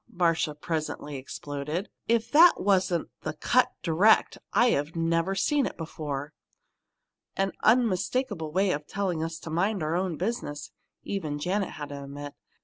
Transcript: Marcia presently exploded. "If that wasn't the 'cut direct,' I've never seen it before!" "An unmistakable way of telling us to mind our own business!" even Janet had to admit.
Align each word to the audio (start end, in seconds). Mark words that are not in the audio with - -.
Marcia 0.09 0.55
presently 0.55 1.15
exploded. 1.15 1.87
"If 2.07 2.31
that 2.31 2.59
wasn't 2.59 3.11
the 3.21 3.33
'cut 3.35 3.71
direct,' 3.83 4.39
I've 4.51 4.95
never 4.95 5.35
seen 5.35 5.67
it 5.67 5.77
before!" 5.77 6.33
"An 7.35 7.51
unmistakable 7.61 8.51
way 8.51 8.71
of 8.71 8.87
telling 8.87 9.23
us 9.23 9.37
to 9.41 9.51
mind 9.51 9.83
our 9.83 9.95
own 9.95 10.17
business!" 10.17 10.71
even 11.03 11.37
Janet 11.37 11.69
had 11.73 11.89
to 11.89 12.05
admit. 12.05 12.33